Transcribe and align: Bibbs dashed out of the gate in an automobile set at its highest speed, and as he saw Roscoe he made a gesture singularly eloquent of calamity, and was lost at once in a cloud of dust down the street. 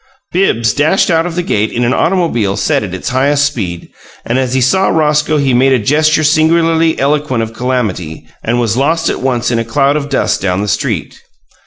Bibbs 0.31 0.73
dashed 0.73 1.11
out 1.11 1.27
of 1.27 1.35
the 1.35 1.43
gate 1.43 1.71
in 1.71 1.83
an 1.85 1.93
automobile 1.93 2.57
set 2.57 2.81
at 2.81 2.91
its 2.91 3.09
highest 3.09 3.45
speed, 3.45 3.89
and 4.25 4.39
as 4.39 4.55
he 4.55 4.59
saw 4.59 4.87
Roscoe 4.89 5.37
he 5.37 5.53
made 5.53 5.73
a 5.73 5.77
gesture 5.77 6.23
singularly 6.23 6.97
eloquent 6.99 7.43
of 7.43 7.53
calamity, 7.53 8.25
and 8.43 8.59
was 8.59 8.75
lost 8.75 9.11
at 9.11 9.21
once 9.21 9.51
in 9.51 9.59
a 9.59 9.63
cloud 9.63 9.95
of 9.95 10.09
dust 10.09 10.41
down 10.41 10.63
the 10.63 10.67
street. 10.67 11.21